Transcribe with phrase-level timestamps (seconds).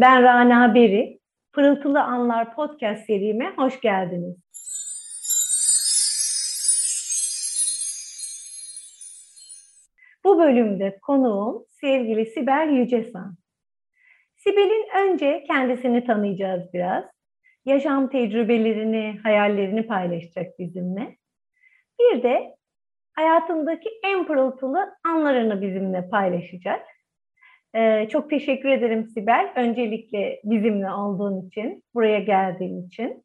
[0.00, 1.18] Ben Rana Beri.
[1.52, 4.36] Pırıltılı Anlar podcast serime hoş geldiniz.
[10.24, 13.36] Bu bölümde konuğum sevgili Sibel Yücesan.
[14.36, 17.04] Sibel'in önce kendisini tanıyacağız biraz.
[17.64, 21.16] Yaşam tecrübelerini, hayallerini paylaşacak bizimle.
[22.00, 22.56] Bir de
[23.12, 26.86] hayatındaki en pırıltılı anlarını bizimle paylaşacak.
[27.74, 29.52] Ee, çok teşekkür ederim Sibel.
[29.56, 33.24] Öncelikle bizimle olduğun için, buraya geldiğin için.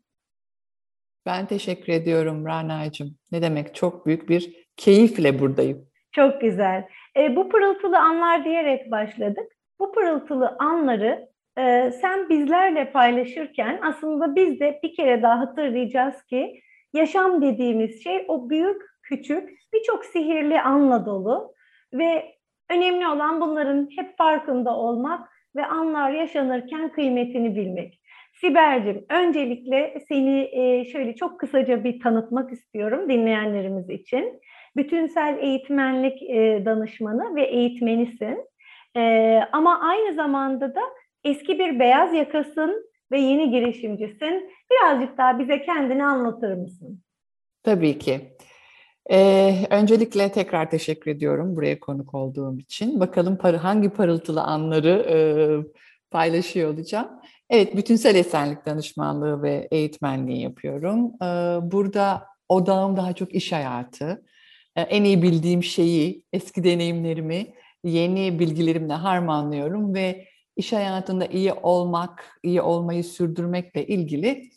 [1.25, 3.17] Ben teşekkür ediyorum Rana'cığım.
[3.31, 5.87] Ne demek çok büyük bir keyifle buradayım.
[6.11, 6.87] Çok güzel.
[7.17, 9.51] Ee, bu pırıltılı anlar diyerek başladık.
[9.79, 16.61] Bu pırıltılı anları e, sen bizlerle paylaşırken aslında biz de bir kere daha hatırlayacağız ki
[16.93, 21.53] yaşam dediğimiz şey o büyük küçük birçok sihirli anla dolu
[21.93, 22.35] ve
[22.69, 27.99] önemli olan bunların hep farkında olmak ve anlar yaşanırken kıymetini bilmek.
[28.33, 34.41] Sibel'cim öncelikle seni e, şöyle çok kısaca bir tanıtmak istiyorum dinleyenlerimiz için.
[34.77, 38.45] Bütünsel eğitmenlik e, danışmanı ve eğitmenisin.
[38.97, 40.81] E, ama aynı zamanda da
[41.23, 44.51] eski bir beyaz yakasın ve yeni girişimcisin.
[44.71, 47.01] Birazcık daha bize kendini anlatır mısın?
[47.63, 48.19] Tabii ki.
[49.11, 52.99] Ee, öncelikle tekrar teşekkür ediyorum buraya konuk olduğum için.
[52.99, 55.17] Bakalım par hangi parıltılı anları e,
[56.11, 57.07] paylaşıyor olacağım.
[57.49, 61.11] Evet, bütünsel esenlik danışmanlığı ve eğitmenliği yapıyorum.
[61.21, 61.25] Ee,
[61.71, 64.25] burada odağım daha çok iş hayatı.
[64.75, 72.39] Ee, en iyi bildiğim şeyi, eski deneyimlerimi yeni bilgilerimle harmanlıyorum ve iş hayatında iyi olmak,
[72.43, 74.49] iyi olmayı sürdürmekle ilgili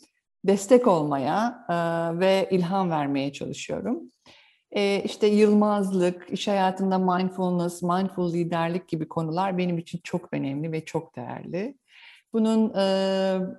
[0.45, 1.73] destek olmaya e,
[2.19, 4.11] ve ilham vermeye çalışıyorum.
[4.71, 10.85] E, işte yılmazlık, iş hayatında mindfulness, mindful liderlik gibi konular benim için çok önemli ve
[10.85, 11.77] çok değerli.
[12.33, 12.83] Bunun e,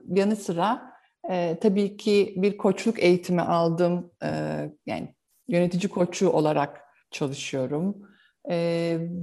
[0.09, 0.93] yanı sıra
[1.31, 4.11] e, tabii ki bir koçluk eğitimi aldım.
[4.23, 4.29] E,
[4.87, 5.15] yani
[5.49, 6.81] yönetici koçu olarak
[7.11, 8.09] çalışıyorum.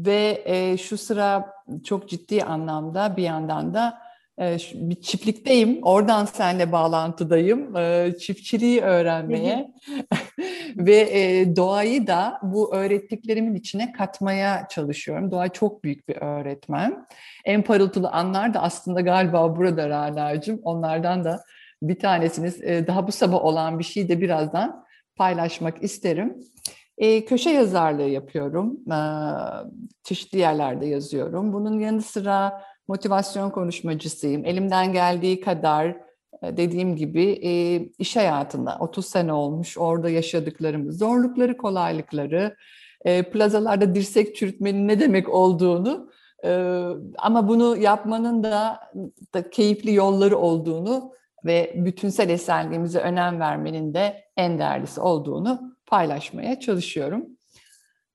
[0.05, 1.53] Ve e, şu sıra
[1.83, 4.05] çok ciddi anlamda bir yandan da
[4.39, 5.83] e, bir çiftlikteyim.
[5.83, 7.75] Oradan seninle bağlantıdayım.
[7.75, 9.73] E, çiftçiliği öğrenmeye
[10.75, 15.31] ve e, doğayı da bu öğrettiklerimin içine katmaya çalışıyorum.
[15.31, 17.07] Doğa çok büyük bir öğretmen.
[17.45, 20.59] En parıltılı anlar da aslında galiba burada Rana'cığım.
[20.63, 21.43] Onlardan da
[21.81, 22.61] bir tanesiniz.
[22.61, 26.37] E, daha bu sabah olan bir şeyi de birazdan paylaşmak isterim.
[26.97, 28.79] E, köşe yazarlığı yapıyorum.
[28.91, 28.99] E,
[30.03, 31.53] çeşitli yerlerde yazıyorum.
[31.53, 34.45] Bunun yanı sıra motivasyon konuşmacısıyım.
[34.45, 35.97] Elimden geldiği kadar
[36.57, 42.55] dediğim gibi e, iş hayatında 30 sene olmuş orada yaşadıklarımız, zorlukları, kolaylıkları,
[43.05, 46.09] e, plazalarda dirsek çürütmenin ne demek olduğunu
[47.17, 48.79] ama bunu yapmanın da,
[49.33, 51.11] da keyifli yolları olduğunu
[51.45, 57.25] ve bütünsel esenliğimize önem vermenin de en değerlisi olduğunu paylaşmaya çalışıyorum.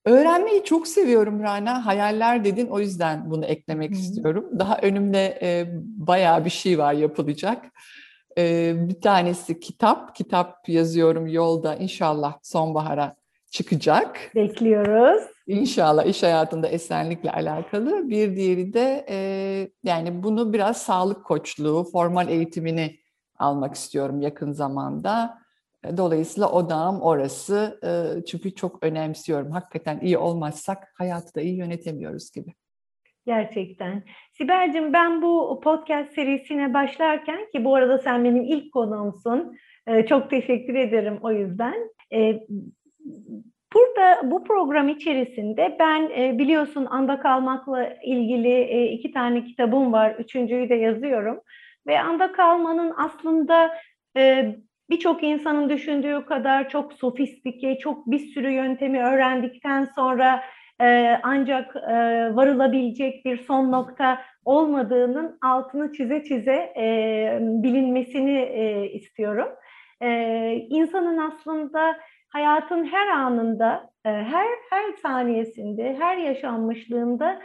[0.04, 1.86] Öğrenmeyi çok seviyorum Rana.
[1.86, 3.98] Hayaller dedin o yüzden bunu eklemek Hı-hı.
[3.98, 4.44] istiyorum.
[4.58, 7.64] Daha önümde e, bayağı bir şey var yapılacak.
[8.38, 10.14] E, bir tanesi kitap.
[10.14, 13.16] Kitap yazıyorum yolda inşallah sonbahara
[13.50, 14.30] çıkacak.
[14.34, 15.22] Bekliyoruz.
[15.46, 18.08] İnşallah iş hayatında esenlikle alakalı.
[18.08, 19.16] Bir diğeri de e,
[19.84, 22.96] yani bunu biraz sağlık koçluğu, formal eğitimini
[23.38, 25.38] almak istiyorum yakın zamanda.
[25.96, 27.80] Dolayısıyla odağım orası.
[28.26, 29.50] Çünkü çok önemsiyorum.
[29.50, 32.54] Hakikaten iyi olmazsak hayatı da iyi yönetemiyoruz gibi.
[33.26, 34.02] Gerçekten.
[34.32, 39.56] Sibel'cim ben bu podcast serisine başlarken ki bu arada sen benim ilk konuğumsun.
[40.08, 41.74] Çok teşekkür ederim o yüzden.
[43.74, 50.14] Burada bu program içerisinde ben biliyorsun anda kalmakla ilgili iki tane kitabım var.
[50.18, 51.40] Üçüncüyü de yazıyorum.
[51.86, 53.70] Ve anda kalmanın aslında
[54.90, 60.42] birçok insanın düşündüğü kadar çok sofistike, çok bir sürü yöntemi öğrendikten sonra
[60.80, 61.92] e, ancak e,
[62.36, 69.48] varılabilecek bir son nokta olmadığının altını çize çize e, bilinmesini e, istiyorum.
[70.02, 70.08] E,
[70.70, 71.96] insanın aslında
[72.28, 77.40] hayatın her anında, her her saniyesinde, her yaşanmışlığında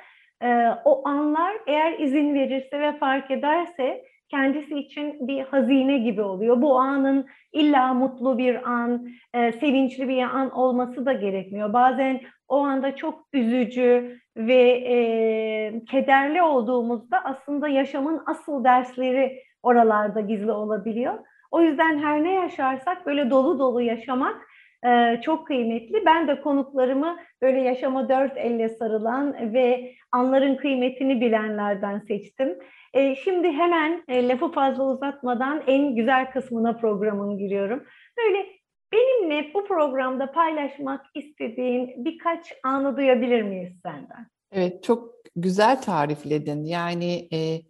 [0.86, 6.62] o anlar eğer izin verirse ve fark ederse kendisi için bir hazine gibi oluyor.
[6.62, 11.74] Bu anın illa mutlu bir an, sevinçli bir an olması da gerekmiyor.
[11.74, 20.52] Bazen o anda çok üzücü ve e, kederli olduğumuzda aslında yaşamın asıl dersleri oralarda gizli
[20.52, 21.14] olabiliyor.
[21.52, 24.42] O yüzden her ne yaşarsak böyle dolu dolu yaşamak
[24.86, 26.06] e, çok kıymetli.
[26.06, 32.60] Ben de konuklarımı böyle yaşama dört elle sarılan ve anların kıymetini bilenlerden seçtim.
[32.94, 37.84] E, şimdi hemen e, lafı fazla uzatmadan en güzel kısmına programın giriyorum.
[38.18, 38.46] Böyle
[38.94, 44.28] benimle bu programda paylaşmak istediğin birkaç anı duyabilir miyiz senden?
[44.52, 46.64] Evet, çok güzel tarifledin.
[46.64, 47.62] Yani e,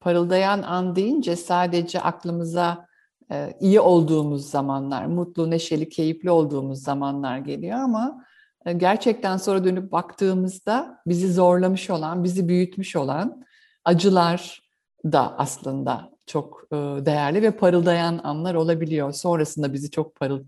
[0.00, 2.86] parıldayan an deyince sadece aklımıza
[3.32, 8.24] e, iyi olduğumuz zamanlar, mutlu, neşeli, keyifli olduğumuz zamanlar geliyor ama
[8.66, 13.44] e, gerçekten sonra dönüp baktığımızda bizi zorlamış olan, bizi büyütmüş olan
[13.84, 14.62] acılar
[15.04, 19.12] da aslında çok e, değerli ve parıldayan anlar olabiliyor.
[19.12, 20.44] Sonrasında bizi çok parıl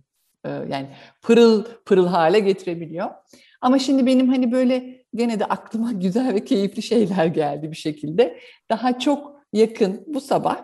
[0.48, 0.88] yani
[1.22, 3.10] pırıl pırıl hale getirebiliyor.
[3.60, 8.38] Ama şimdi benim hani böyle gene de aklıma güzel ve keyifli şeyler geldi bir şekilde.
[8.70, 10.58] Daha çok yakın bu sabah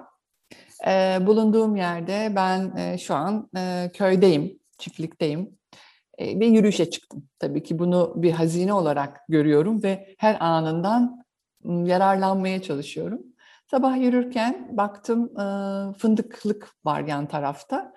[0.86, 5.58] e, bulunduğum yerde ben e, şu an e, köydeyim, çiftlikteyim
[6.18, 7.28] e, ve yürüyüşe çıktım.
[7.38, 11.24] Tabii ki bunu bir hazine olarak görüyorum ve her anından
[11.64, 13.20] yararlanmaya çalışıyorum.
[13.70, 15.44] Sabah yürürken baktım e,
[15.98, 17.92] fındıklık var yan tarafta.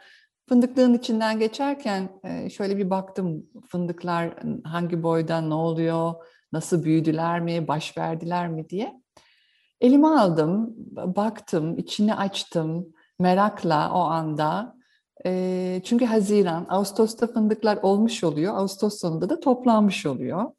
[0.50, 4.33] Fındıklığın içinden geçerken e, şöyle bir baktım fındıklar
[4.63, 6.13] hangi boydan ne oluyor,
[6.51, 9.01] nasıl büyüdüler mi, baş verdiler mi diye.
[9.81, 12.88] Elime aldım, baktım, içini açtım
[13.19, 14.75] merakla o anda.
[15.25, 20.51] E, çünkü Haziran, Ağustos'ta fındıklar olmuş oluyor, Ağustos sonunda da toplanmış oluyor.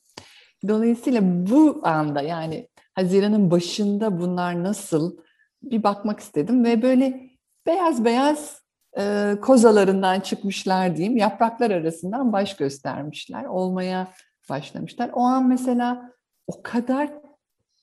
[0.68, 5.16] Dolayısıyla bu anda yani Haziran'ın başında bunlar nasıl
[5.62, 7.30] bir bakmak istedim ve böyle
[7.66, 8.65] beyaz beyaz
[8.98, 14.08] e, kozalarından çıkmışlar diyeyim, yapraklar arasından baş göstermişler, olmaya
[14.50, 15.10] başlamışlar.
[15.12, 16.12] O an mesela
[16.46, 17.10] o kadar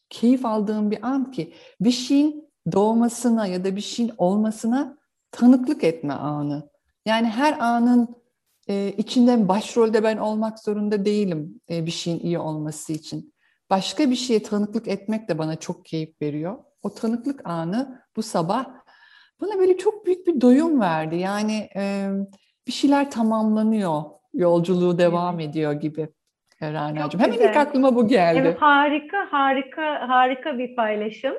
[0.09, 4.97] keyif aldığım bir an ki bir şeyin doğmasına ya da bir şeyin olmasına
[5.31, 6.69] tanıklık etme anı.
[7.05, 8.15] Yani her anın
[8.67, 13.33] e, içinde başrolde ben olmak zorunda değilim e, bir şeyin iyi olması için.
[13.69, 16.57] Başka bir şeye tanıklık etmek de bana çok keyif veriyor.
[16.83, 18.65] O tanıklık anı bu sabah
[19.43, 21.15] bana böyle çok büyük bir doyum verdi.
[21.15, 22.07] Yani e,
[22.67, 24.01] bir şeyler tamamlanıyor,
[24.33, 26.07] yolculuğu devam ediyor gibi.
[26.61, 27.21] Rana'cığım.
[27.21, 28.39] Hemen ilk aklıma bu geldi.
[28.41, 31.33] Evet, harika, harika, harika bir paylaşım.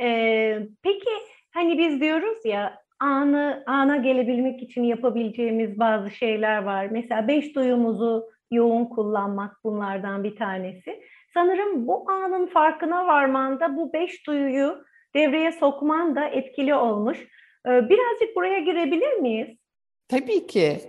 [0.00, 1.10] Ee, peki
[1.54, 6.88] hani biz diyoruz ya anı ana gelebilmek için yapabileceğimiz bazı şeyler var.
[6.90, 11.02] Mesela beş duyumuzu yoğun kullanmak bunlardan bir tanesi.
[11.34, 17.18] Sanırım bu anın farkına varmanda bu beş duyuyu devreye sokman da etkili olmuş.
[17.66, 19.48] Ee, birazcık buraya girebilir miyiz?
[20.08, 20.80] Tabii ki.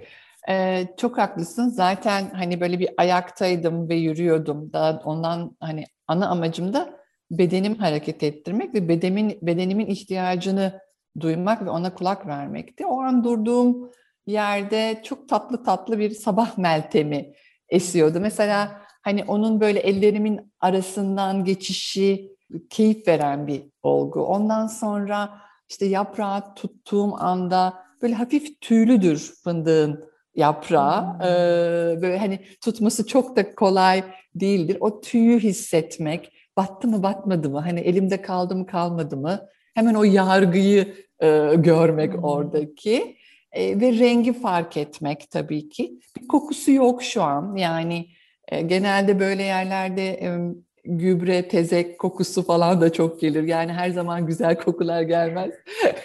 [0.49, 1.69] Ee, çok haklısın.
[1.69, 4.73] Zaten hani böyle bir ayaktaydım ve yürüyordum.
[4.73, 6.99] Daha ondan hani ana amacım da
[7.31, 10.79] bedenim hareket ettirmek ve bedenimin bedenimin ihtiyacını
[11.19, 12.85] duymak ve ona kulak vermekti.
[12.85, 13.91] O an durduğum
[14.25, 17.33] yerde çok tatlı tatlı bir sabah meltemi
[17.69, 18.19] esiyordu.
[18.19, 22.31] Mesela hani onun böyle ellerimin arasından geçişi
[22.69, 24.23] keyif veren bir olgu.
[24.25, 25.41] Ondan sonra
[25.71, 31.13] işte yaprağı tuttuğum anda böyle hafif tüylüdür fındığın yaprağı.
[31.13, 31.21] Hmm.
[31.21, 34.03] Ee, böyle hani tutması çok da kolay
[34.35, 34.77] değildir.
[34.79, 40.03] O tüyü hissetmek, battı mı batmadı mı, hani elimde kaldı mı kalmadı mı, hemen o
[40.03, 42.23] yargıyı e, görmek hmm.
[42.23, 43.17] oradaki
[43.51, 45.99] e, ve rengi fark etmek tabii ki.
[46.17, 48.07] Bir kokusu yok şu an yani
[48.47, 50.39] e, genelde böyle yerlerde e,
[50.85, 53.43] gübre, tezek kokusu falan da çok gelir.
[53.43, 55.51] Yani her zaman güzel kokular gelmez.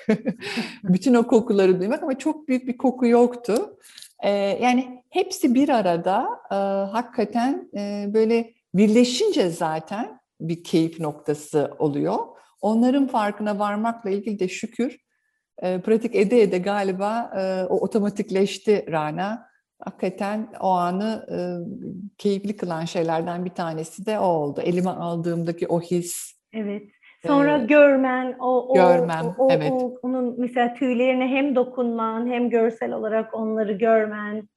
[0.84, 3.78] Bütün o kokuları duymak ama çok büyük bir koku yoktu.
[4.22, 4.30] Ee,
[4.62, 6.54] yani hepsi bir arada e,
[6.92, 12.18] hakikaten e, böyle birleşince zaten bir keyif noktası oluyor.
[12.60, 14.96] Onların farkına varmakla ilgili de şükür
[15.62, 17.30] e, pratik ede ede galiba
[17.70, 19.48] o otomatikleşti Rana.
[19.84, 21.38] Hakikaten o anı e,
[22.18, 24.60] keyifli kılan şeylerden bir tanesi de o oldu.
[24.60, 26.32] Elime aldığımdaki o his.
[26.52, 26.82] Evet.
[27.26, 29.72] Sonra ee, görmen, o, o, görmem, o, o, evet.
[29.72, 34.48] o, onun mesela tüylerine hem dokunman hem görsel olarak onları görmen,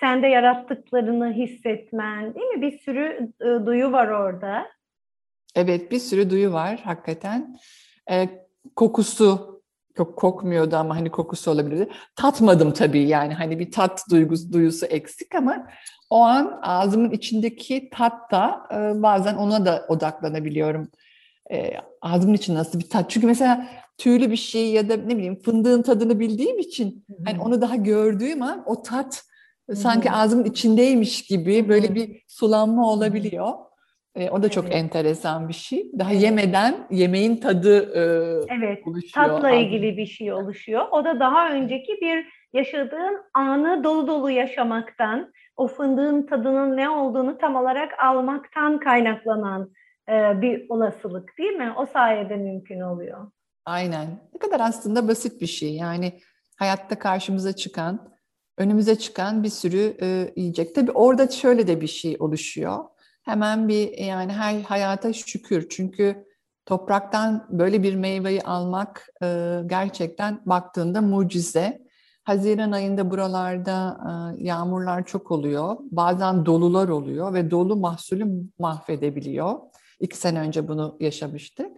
[0.00, 2.62] sende yarattıklarını hissetmen, değil mi?
[2.62, 4.66] Bir sürü e, duyu var orada.
[5.54, 7.56] Evet, bir sürü duyu var hakikaten.
[8.10, 8.28] E,
[8.76, 9.55] kokusu
[9.96, 11.88] çok kokmuyordu ama hani kokusu olabilirdi.
[12.16, 15.66] Tatmadım tabii yani hani bir tat duygusu, duyusu eksik ama
[16.10, 20.88] o an ağzımın içindeki tat da e, bazen ona da odaklanabiliyorum
[21.52, 21.72] e,
[22.02, 23.10] ağzımın için nasıl bir tat.
[23.10, 27.24] Çünkü mesela tüylü bir şey ya da ne bileyim fındığın tadını bildiğim için Hı-hı.
[27.24, 29.22] hani onu daha gördüğüm an o tat
[29.66, 29.76] Hı-hı.
[29.76, 33.52] sanki ağzımın içindeymiş gibi böyle bir sulanma olabiliyor.
[34.16, 34.74] E, o da çok evet.
[34.74, 35.90] enteresan bir şey.
[35.98, 36.22] Daha evet.
[36.22, 38.00] yemeden yemeğin tadı e,
[38.54, 38.86] evet.
[38.86, 39.26] oluşuyor.
[39.26, 40.82] Tatla ilgili bir şey oluşuyor.
[40.90, 47.38] O da daha önceki bir yaşadığın anı dolu dolu yaşamaktan, o fındığın tadının ne olduğunu
[47.38, 49.70] tam olarak almaktan kaynaklanan
[50.08, 51.72] e, bir olasılık değil mi?
[51.76, 53.30] O sayede mümkün oluyor.
[53.64, 54.06] Aynen.
[54.34, 55.74] Ne kadar aslında basit bir şey.
[55.74, 56.12] Yani
[56.56, 58.12] hayatta karşımıza çıkan,
[58.58, 60.74] önümüze çıkan bir sürü e, yiyecek.
[60.74, 62.84] Tabii orada şöyle de bir şey oluşuyor.
[63.26, 65.68] Hemen bir yani her hayata şükür.
[65.68, 66.26] Çünkü
[66.66, 71.86] topraktan böyle bir meyveyi almak e, gerçekten baktığında mucize.
[72.24, 75.76] Haziran ayında buralarda e, yağmurlar çok oluyor.
[75.80, 78.26] Bazen dolular oluyor ve dolu mahsulü
[78.58, 79.54] mahvedebiliyor.
[80.00, 81.76] İki sene önce bunu yaşamıştık.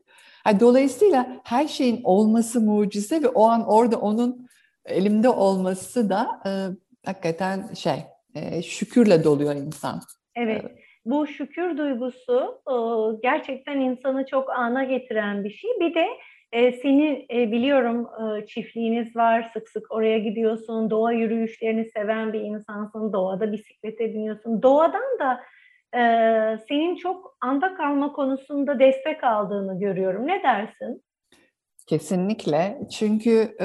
[0.61, 4.49] Dolayısıyla her şeyin olması mucize ve o an orada onun
[4.85, 6.51] elimde olması da e,
[7.07, 10.01] hakikaten şey e, şükürle doluyor insan.
[10.37, 10.78] Evet.
[11.09, 12.75] Bu şükür duygusu e,
[13.23, 15.71] gerçekten insanı çok ana getiren bir şey.
[15.81, 16.07] Bir de
[16.53, 22.41] e, seni e, biliyorum e, çiftliğiniz var, sık sık oraya gidiyorsun, doğa yürüyüşlerini seven bir
[22.41, 24.63] insansın, doğada bisiklete biniyorsun.
[24.63, 25.41] Doğadan da
[26.69, 30.27] senin çok anda kalma konusunda destek aldığını görüyorum.
[30.27, 31.03] Ne dersin?
[31.87, 32.79] Kesinlikle.
[32.99, 33.57] Çünkü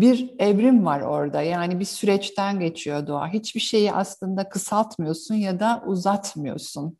[0.00, 1.42] bir evrim var orada.
[1.42, 3.28] Yani bir süreçten geçiyor doğa.
[3.28, 6.98] Hiçbir şeyi aslında kısaltmıyorsun ya da uzatmıyorsun.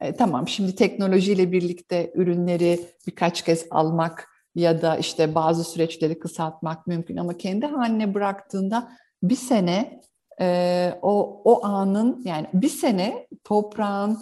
[0.00, 6.86] E, tamam şimdi teknolojiyle birlikte ürünleri birkaç kez almak ya da işte bazı süreçleri kısaltmak
[6.86, 8.92] mümkün ama kendi haline bıraktığında
[9.22, 10.00] bir sene
[10.40, 14.18] e, o o anın yani bir sene toprağın,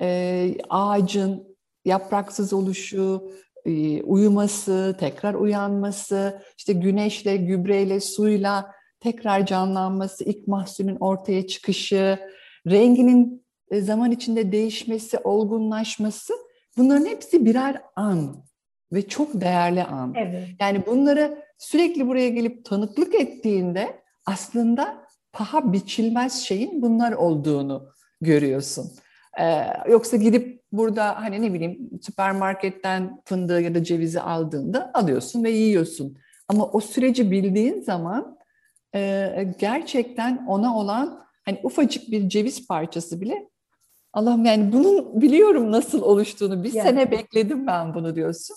[0.00, 3.32] e, ağacın yapraksız oluşu,
[4.04, 12.18] uyuması, tekrar uyanması, işte güneşle, gübreyle, suyla tekrar canlanması, ilk mahsulün ortaya çıkışı,
[12.66, 16.34] renginin e, zaman içinde değişmesi, olgunlaşması
[16.76, 18.44] bunların hepsi birer an
[18.92, 20.14] ve çok değerli an.
[20.16, 20.48] Evet.
[20.60, 28.90] Yani bunları sürekli buraya gelip tanıklık ettiğinde aslında paha biçilmez şeyin bunlar olduğunu görüyorsun.
[29.40, 35.50] Ee, yoksa gidip burada hani ne bileyim süpermarketten fındığı ya da cevizi aldığında alıyorsun ve
[35.50, 36.18] yiyorsun.
[36.48, 38.38] Ama o süreci bildiğin zaman
[38.94, 43.50] e, gerçekten ona olan hani ufacık bir ceviz parçası bile
[44.12, 46.88] Allah'ım yani bunun biliyorum nasıl oluştuğunu bir yani.
[46.88, 48.56] sene bekledim ben bunu diyorsun.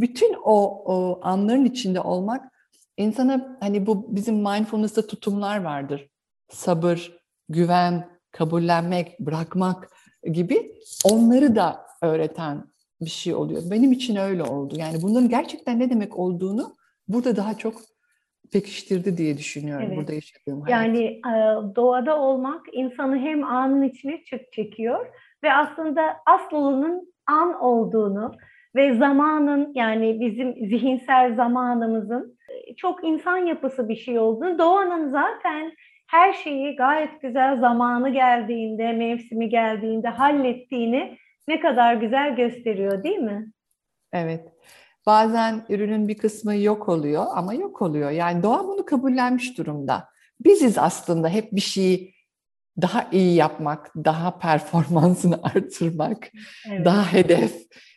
[0.00, 2.52] Bütün o, o anların içinde olmak
[2.96, 6.08] insana hani bu bizim mindfulness'ta tutumlar vardır.
[6.48, 7.18] Sabır,
[7.48, 9.90] güven, kabullenmek, bırakmak
[10.32, 10.72] gibi
[11.12, 12.64] onları da öğreten
[13.00, 13.62] bir şey oluyor.
[13.70, 14.74] Benim için öyle oldu.
[14.78, 16.72] Yani bunların gerçekten ne demek olduğunu
[17.08, 17.74] burada daha çok
[18.52, 19.96] pekiştirdi diye düşünüyorum evet.
[19.96, 20.86] burada yaşadığım hayat.
[20.86, 21.20] Yani
[21.76, 25.06] doğada olmak insanı hem anın içine çık çekiyor
[25.42, 28.32] ve aslında aslının an olduğunu
[28.74, 32.38] ve zamanın yani bizim zihinsel zamanımızın
[32.76, 35.72] çok insan yapısı bir şey olduğunu, doğanın zaten
[36.06, 41.18] her şeyi gayet güzel zamanı geldiğinde, mevsimi geldiğinde hallettiğini
[41.48, 43.52] ne kadar güzel gösteriyor değil mi?
[44.12, 44.48] Evet.
[45.06, 48.10] Bazen ürünün bir kısmı yok oluyor ama yok oluyor.
[48.10, 50.08] Yani doğa bunu kabullenmiş durumda.
[50.40, 52.14] Biziz aslında hep bir şeyi
[52.82, 56.30] daha iyi yapmak, daha performansını artırmak,
[56.70, 56.84] evet.
[56.84, 57.54] daha hedef.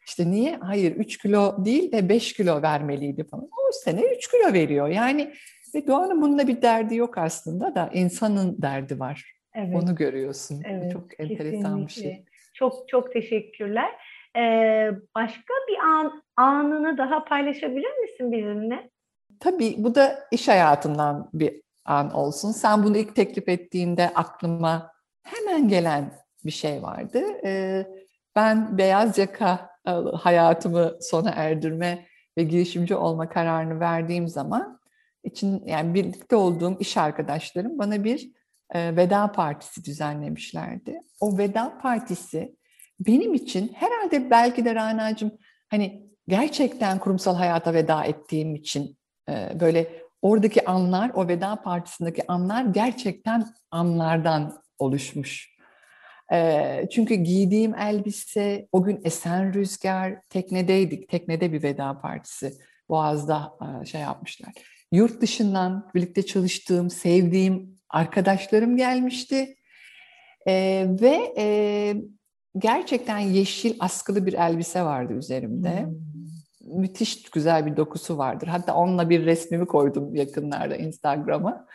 [0.07, 0.57] İşte niye?
[0.61, 3.45] Hayır 3 kilo değil de 5 kilo vermeliydi falan.
[3.45, 4.87] O sene 3 kilo veriyor.
[4.87, 5.33] Yani
[5.75, 9.33] ve doğanın bununla bir derdi yok aslında da insanın derdi var.
[9.55, 9.75] Evet.
[9.75, 10.61] Onu görüyorsun.
[10.65, 12.25] Evet, çok enteresan bir şey.
[12.53, 13.91] Çok çok teşekkürler.
[14.35, 18.89] Ee, başka bir an anını daha paylaşabilir misin bizimle?
[19.39, 22.51] Tabii bu da iş hayatından bir an olsun.
[22.51, 24.91] Sen bunu ilk teklif ettiğinde aklıma
[25.23, 26.11] hemen gelen
[26.45, 27.21] bir şey vardı.
[27.45, 27.85] Ee,
[28.35, 32.05] ben beyaz yaka e, hayatımı sona erdirme
[32.37, 34.79] ve girişimci olma kararını verdiğim zaman
[35.27, 38.31] için yani birlikte olduğum iş arkadaşlarım bana bir
[38.73, 40.99] e, veda partisi düzenlemişlerdi.
[41.19, 42.55] O veda partisi
[42.99, 45.31] benim için herhalde belki de Rana'cığım
[45.69, 48.97] hani gerçekten kurumsal hayata veda ettiğim için
[49.29, 55.57] e, böyle oradaki anlar, o veda partisindeki anlar gerçekten anlardan oluşmuş.
[56.33, 62.53] E, çünkü giydiğim elbise, o gün esen rüzgar, teknedeydik, teknede bir veda partisi.
[62.89, 69.57] Boğaz'da e, şey yapmışlar yurt dışından birlikte çalıştığım, sevdiğim arkadaşlarım gelmişti.
[70.47, 71.95] Ee, ve e,
[72.57, 75.81] gerçekten yeşil askılı bir elbise vardı üzerimde.
[75.81, 76.81] Hmm.
[76.81, 78.47] Müthiş güzel bir dokusu vardır.
[78.47, 81.67] Hatta onunla bir resmimi koydum yakınlarda Instagram'a.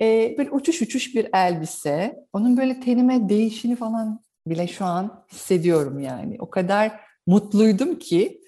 [0.00, 2.16] Ee, böyle uçuş uçuş bir elbise.
[2.32, 6.36] Onun böyle tenime değişini falan bile şu an hissediyorum yani.
[6.38, 8.41] O kadar mutluydum ki.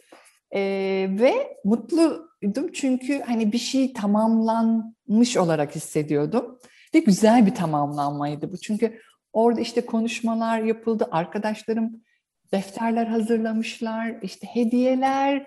[0.54, 2.28] Ee, ve mutlu
[2.72, 6.58] çünkü hani bir şey tamamlan tamamlanmış olarak hissediyordum.
[6.94, 8.56] Ve güzel bir tamamlanmaydı bu.
[8.56, 9.00] Çünkü
[9.32, 11.08] orada işte konuşmalar yapıldı.
[11.10, 12.02] Arkadaşlarım
[12.52, 15.46] defterler hazırlamışlar, işte hediyeler.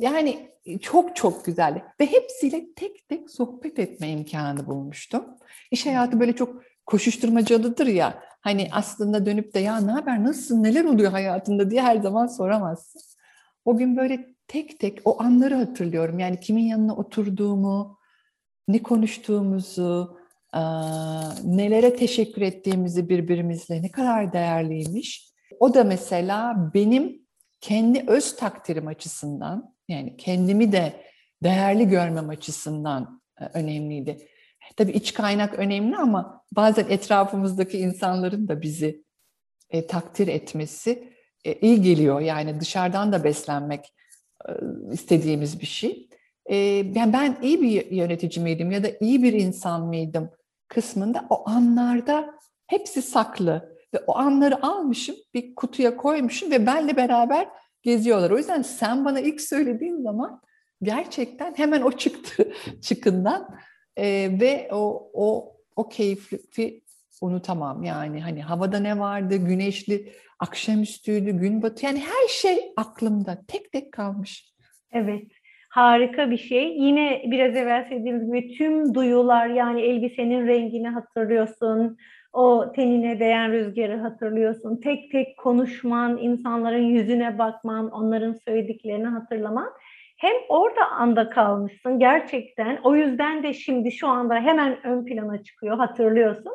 [0.00, 0.50] Yani
[0.82, 1.84] çok çok güzeldi.
[2.00, 5.24] Ve hepsiyle tek tek sohbet etme imkanı bulmuştum.
[5.70, 8.22] İş hayatı böyle çok koşuşturmacalıdır ya.
[8.40, 13.02] Hani aslında dönüp de ya ne haber, nasılsın, neler oluyor hayatında diye her zaman soramazsın.
[13.70, 16.18] O gün böyle tek tek o anları hatırlıyorum.
[16.18, 17.98] Yani kimin yanına oturduğumu,
[18.68, 20.18] ne konuştuğumuzu,
[21.44, 25.32] nelere teşekkür ettiğimizi birbirimizle ne kadar değerliymiş.
[25.60, 27.26] O da mesela benim
[27.60, 31.02] kendi öz takdirim açısından yani kendimi de
[31.42, 33.22] değerli görmem açısından
[33.54, 34.28] önemliydi.
[34.76, 39.04] Tabii iç kaynak önemli ama bazen etrafımızdaki insanların da bizi
[39.70, 42.20] e, takdir etmesi iyi geliyor.
[42.20, 43.94] Yani dışarıdan da beslenmek
[44.48, 44.52] e,
[44.92, 46.08] istediğimiz bir şey.
[46.46, 46.56] E,
[46.94, 50.30] yani ben iyi bir yönetici miydim ya da iyi bir insan mıydım
[50.68, 52.34] kısmında o anlarda
[52.66, 57.48] hepsi saklı ve o anları almışım bir kutuya koymuşum ve benle beraber
[57.82, 58.30] geziyorlar.
[58.30, 60.40] O yüzden sen bana ilk söylediğin zaman
[60.82, 63.56] gerçekten hemen o çıktı çıkından
[63.96, 64.06] e,
[64.40, 66.82] ve o o o keyifli
[67.20, 73.72] unutamam yani hani havada ne vardı güneşli akşamüstüydü gün batı yani her şey aklımda tek
[73.72, 74.54] tek kalmış.
[74.92, 75.26] Evet
[75.70, 76.76] harika bir şey.
[76.78, 81.96] Yine biraz evvel söylediğimiz gibi tüm duyular yani elbisenin rengini hatırlıyorsun,
[82.32, 84.80] o tenine değen rüzgarı hatırlıyorsun.
[84.80, 89.70] Tek tek konuşman, insanların yüzüne bakman, onların söylediklerini hatırlaman.
[90.16, 92.80] Hem orada anda kalmışsın gerçekten.
[92.84, 96.52] O yüzden de şimdi şu anda hemen ön plana çıkıyor hatırlıyorsun.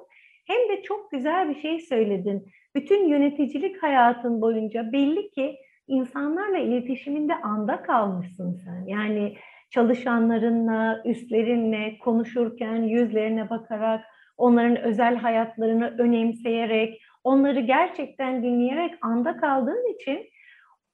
[0.48, 2.52] Hem de çok güzel bir şey söyledin.
[2.76, 8.86] Bütün yöneticilik hayatın boyunca belli ki insanlarla iletişiminde anda kalmışsın sen.
[8.88, 9.38] Yani
[9.70, 14.06] çalışanlarınla, üstlerinle konuşurken yüzlerine bakarak,
[14.38, 20.30] onların özel hayatlarını önemseyerek, onları gerçekten dinleyerek anda kaldığın için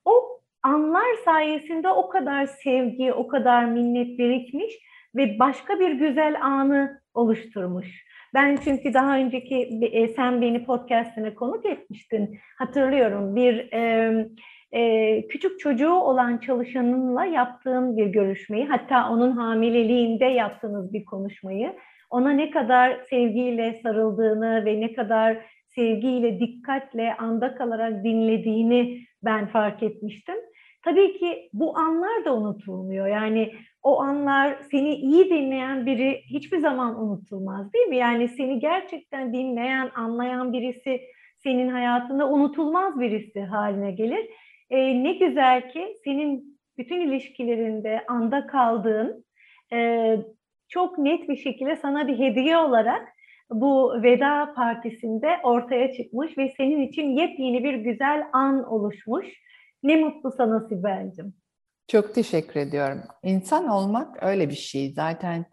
[0.05, 4.73] o anlar sayesinde o kadar sevgi, o kadar minnet birikmiş
[5.15, 8.05] ve başka bir güzel anı oluşturmuş.
[8.33, 12.39] Ben çünkü daha önceki e, sen beni podcastine konuk etmiştin.
[12.57, 14.13] Hatırlıyorum bir e,
[14.71, 21.75] e, küçük çocuğu olan çalışanınla yaptığım bir görüşmeyi, hatta onun hamileliğinde yaptığınız bir konuşmayı,
[22.09, 29.83] ona ne kadar sevgiyle sarıldığını ve ne kadar sevgiyle, dikkatle, anda kalarak dinlediğini ben fark
[29.83, 30.35] etmiştim.
[30.83, 33.07] Tabii ki bu anlar da unutulmuyor.
[33.07, 37.97] Yani o anlar seni iyi dinleyen biri hiçbir zaman unutulmaz değil mi?
[37.97, 41.01] Yani seni gerçekten dinleyen, anlayan birisi
[41.43, 44.29] senin hayatında unutulmaz birisi haline gelir.
[44.69, 49.25] E, ne güzel ki senin bütün ilişkilerinde anda kaldığın
[49.73, 50.17] e,
[50.69, 53.07] çok net bir şekilde sana bir hediye olarak
[53.51, 59.27] bu veda partisinde ortaya çıkmış ve senin için yepyeni bir güzel an oluşmuş.
[59.83, 61.40] Ne mutlu sana Sibel'cim.
[61.91, 63.01] Çok teşekkür ediyorum.
[63.23, 64.93] İnsan olmak öyle bir şey.
[64.93, 65.45] Zaten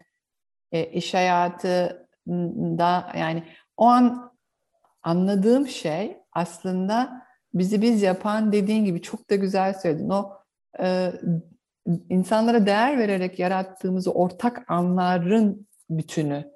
[0.71, 3.43] e, iş hayatında yani
[3.77, 4.31] o an
[5.03, 7.21] anladığım şey aslında
[7.53, 10.09] bizi biz yapan dediğin gibi çok da güzel söyledin.
[10.09, 10.31] O
[10.79, 11.11] e,
[12.09, 16.51] insanlara değer vererek yarattığımız ortak anların bütünü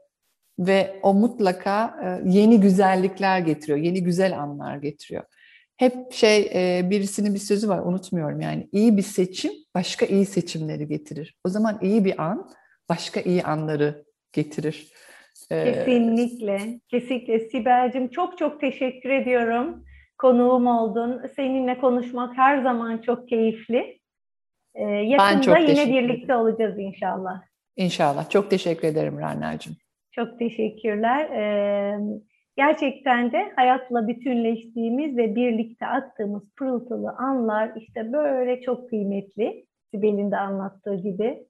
[0.60, 5.24] ve o mutlaka e, yeni güzellikler getiriyor, yeni güzel anlar getiriyor.
[5.78, 10.88] Hep şey e, birisinin bir sözü var unutmuyorum yani iyi bir seçim başka iyi seçimleri
[10.88, 11.36] getirir.
[11.46, 12.50] O zaman iyi bir an
[12.90, 14.92] başka iyi anları getirir.
[15.52, 17.40] E, kesinlikle, kesinlikle.
[17.40, 19.84] Sibel'cim çok çok teşekkür ediyorum
[20.18, 21.22] konuğum oldun.
[21.36, 24.00] Seninle konuşmak her zaman çok keyifli.
[24.76, 27.42] Ee, yakında çok yine birlikte olacağız inşallah.
[27.76, 28.30] İnşallah.
[28.30, 29.76] Çok teşekkür ederim Rana'cığım.
[30.12, 31.30] Çok teşekkürler.
[31.30, 32.00] Ee,
[32.56, 39.66] gerçekten de hayatla bütünleştiğimiz ve birlikte attığımız pırıltılı anlar işte böyle çok kıymetli.
[39.92, 41.48] Sibel'in de anlattığı gibi.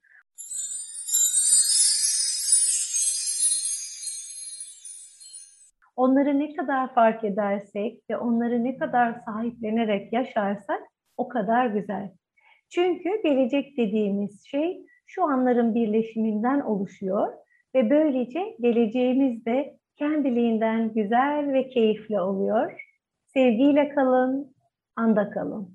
[5.95, 10.81] Onları ne kadar fark edersek ve onları ne kadar sahiplenerek yaşarsak
[11.17, 12.11] o kadar güzel.
[12.69, 17.33] Çünkü gelecek dediğimiz şey şu anların birleşiminden oluşuyor
[17.75, 22.81] ve böylece geleceğimiz de kendiliğinden güzel ve keyifli oluyor.
[23.33, 24.55] Sevgiyle kalın,
[24.95, 25.72] anda kalın.